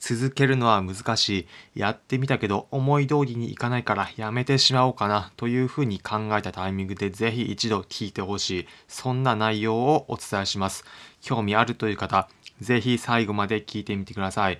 [0.00, 1.80] 続けるのは難しい。
[1.80, 8.66] やってみたけど思い通りにいかないからやめてしまおうかなというふうに考えたタイミングでぜひ一度聞いてほしい。
[8.88, 10.84] そんな内容をお伝えします。
[11.20, 12.28] 興味あるという方、
[12.60, 14.58] ぜひ最後まで聞いてみてください。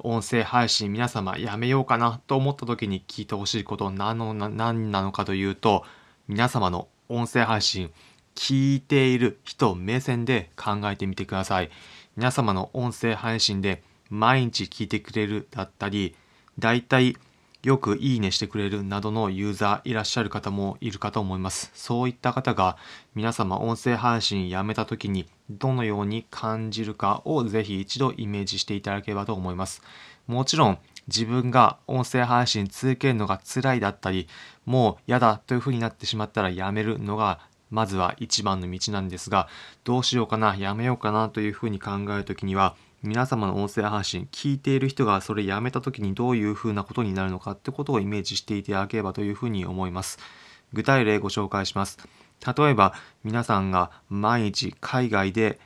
[0.00, 5.84] 音声配信皆様やめようかなと思った時に聞いてほしいこと何の何なのかというと
[6.28, 7.90] 皆様の音声配信
[8.34, 11.70] 聞いている人目線で考えてみてください
[12.16, 16.14] 皆様の音声配信で毎日聞いてくれるだったり
[16.58, 17.16] だいたい
[17.64, 21.72] よくいいねしてくれるなどのユーザーいらっしゃる方もいるかと思います。
[21.74, 22.76] そういった方が
[23.16, 29.82] 皆様音声配信やめた時にどのように感じるかをぜひ一度イメージしていただければと思います。
[30.28, 30.78] もちろん
[31.08, 34.28] 自分が音声配信続けるのが辛いだったり
[34.64, 39.48] もう嫌だというふうになってしまったらやめるのがまずは一番の道なんですが
[39.84, 50.18] どうしようかなやめようかなというふうに考える時には皆様の音声配信聞いている人がそれやめた時にどういうふうなことになるのかってことをイメージしていただければというふうに思います。
[50.72, 51.98] 具体例ご紹介します。
[52.44, 55.60] 例えば皆さんが毎日海外で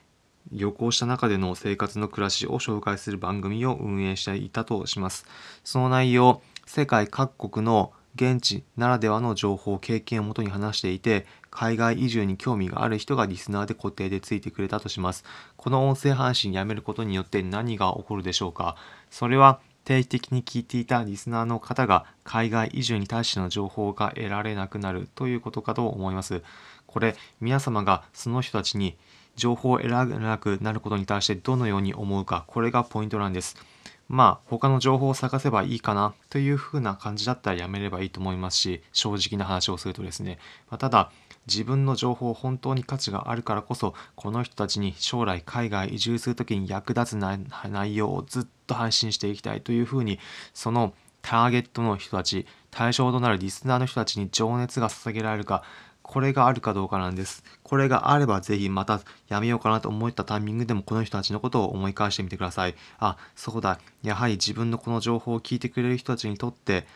[0.51, 5.25] 旅行した中での生活の暮らしを紹介する番組を運営していたとします。
[5.65, 15.25] その内容世界各国の現地ならではの情報経験をもとに話していて海外移住に興味がある人がリスナーで固定でついてくれたとします。
[15.57, 18.77] この音声配信やめることによって何が起こるでしょうか？
[19.11, 26.43] それは定期的に聞いていたリスナーの方が海外移住に対しての情報が得られなくなるということかと思います。
[26.87, 28.97] これ皆様がその人たちに
[29.35, 33.57] 情報を得られなくなることに対してどのように思うかこれがポイントなんです。
[34.09, 40.39] まあ他の情報を探せばいいかなというふうな感じだったらやめればいいと思いますし正直な話をするとですね、
[40.71, 41.11] まあ、ただ
[41.47, 50.19] 自分の情報本当に価値があるからこそこの人たちに将来海外移住する時に役立つ内容をずっと配信していきたいというふうに
[50.55, 55.63] そのターゲットの人たち対象となるリスナーの人たちに情熱が捧げられるか
[56.13, 57.43] これがあるかどうかなんです。
[57.63, 62.75] これがあればぜひまたやめようかなと思ったタイミングでもこの人たちのことを思い返してみてください。
[62.99, 63.81] あ、そうだ。
[64.03, 66.87] やはり自分のこの情報を聞いてくれる人たちにとって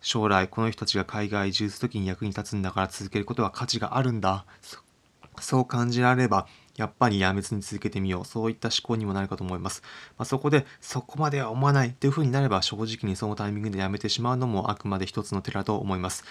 [0.00, 4.44] 将来この人たちが海外移住する時に役に立つんだから続けることは価値があるんだ。
[5.40, 6.46] そう感じられれば
[6.76, 8.24] やっぱりやめずに続けてみよう。
[8.24, 9.82] そういった思考にもなるかと思います。
[10.18, 16.22] まあ、そこでそこまでは思わないというふうになれば正直にそのタイミングでやめてしまうのもあくまで一つの手だと思います。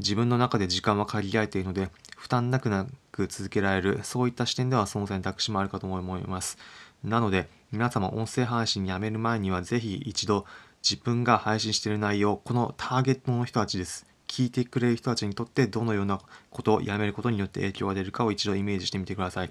[0.00, 6.58] 自分の中で時間は限られているので負担なくなく続けられるそういった視点ではその選択肢もあるかと思います。
[7.04, 10.44] なので皆様音声配信やめる前にはぜひ一度
[10.82, 14.06] 自分が配信している内容このターゲットの人たちです。
[14.26, 19.50] 聞いてくれる人たちにとってどのようなことをやめることによって影響が出るかを一度イメージしてみてください。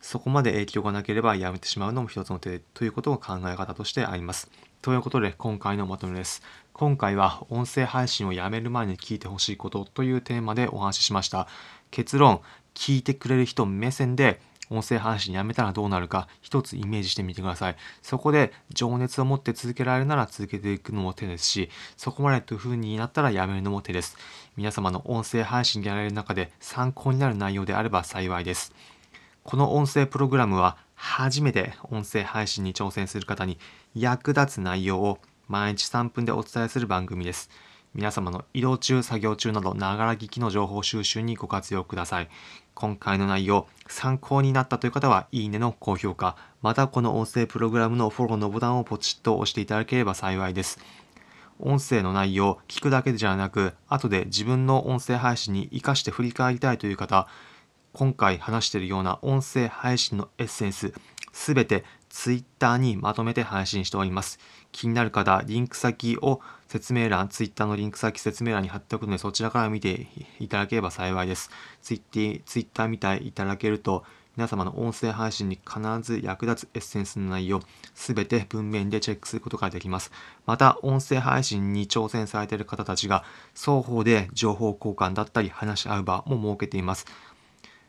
[0.00, 4.50] そこまで影響がなければやめてしまうのも一つの手ということを考え方としてあります。
[4.86, 6.42] ということで今回のまとめです。
[6.72, 11.48] 今回は音声配信をやめる前に聞いてほしいことというテーマでお話ししました。
[11.90, 12.40] 結論、
[12.72, 17.76] 聞いてくれる人目線で音声配信やめたらどうなるか一つイメージしてみてください。
[18.00, 24.16] そこで情熱を持って続けられるなら続けていくのも手ですし、そこまでという風になったらやめるのも手です。
[24.56, 28.72] 皆様の音声配信でやられる中で参考になる内容であれば幸いです。
[29.42, 33.58] この音声プログラムは初めて音声配信に挑戦する方に
[33.94, 37.50] 役立つ内容を毎日3分でお伝えする番組です。
[37.94, 42.28] 皆様の移動中、作業中など、ながら聞きの情報収集にご活用ください。
[42.74, 50.78] 今回の内容、参考になったという方は、いいねの高評価、またこの音声プログラムのフォローのボタンをポチッと押していただければ幸いです。
[51.58, 57.28] 音声の内容、聞くだけじゃなく、後で自分の音声配信に活かして振り返りたいという方、
[57.98, 60.92] 今回話しているような音声配信のエッセンス、
[61.32, 64.38] すべて Twitter にまとめて配信しております。
[64.70, 70.08] 気になる方、リンク先を説明欄、Twitter のリンク先説明欄に貼っておくので、そちらから見て
[70.38, 71.50] いただければ幸いです。
[71.80, 74.04] Twitter 見ていただけると、
[74.36, 77.62] 皆様の音声配信に必ず役立つエッセンスの内容、
[77.94, 80.12] すべて文面でチェックすることができます。
[80.44, 87.06] また、音声配信に挑戦されている方たちが、双方で情報交換だったり話し合う場も設けています。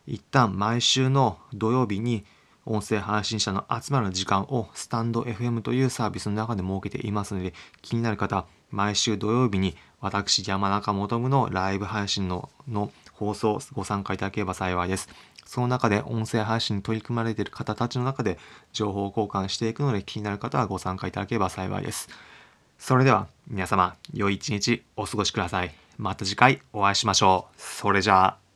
[0.08, 2.26] 一旦毎週の土曜日に
[2.66, 15.10] 音声配信者の集まる時間をスタンド FM というサービスの中で設けていますので気になる方毎週土曜日に私山中もとむのライブ配信のの放送ご参加いただければ幸いです。
[15.46, 18.38] その中で音声配信に取り組まれている方たちの中で
[18.74, 22.10] 情報交換していくので気になる方はご参加いただければ幸いです。
[22.78, 25.74] それでは皆様良い一日お過ごしください。
[25.98, 27.56] また次回お会いしましょう。
[27.58, 28.47] それじゃあ。